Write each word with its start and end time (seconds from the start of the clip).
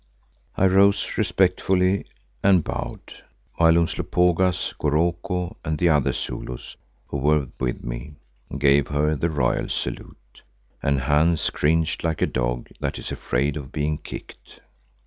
I 0.57 0.65
rose 0.65 1.15
respectfully 1.15 2.07
and 2.41 2.63
bowed, 2.63 3.21
while 3.57 3.77
Umslopogaas, 3.77 4.73
Goroko 4.79 5.57
and 5.63 5.77
the 5.77 5.89
other 5.89 6.11
Zulus 6.11 6.75
who 7.09 7.17
were 7.17 7.49
with 7.59 7.83
me, 7.83 8.15
gave 8.57 8.87
her 8.87 9.15
the 9.15 9.29
royal 9.29 9.69
salute, 9.69 10.41
and 10.81 11.01
Hans 11.01 11.51
cringed 11.51 12.03
like 12.03 12.23
a 12.23 12.25
dog 12.25 12.69
that 12.79 12.97
is 12.97 13.11
afraid 13.11 13.55
of 13.55 13.71
being 13.71 13.99
kicked. 13.99 14.61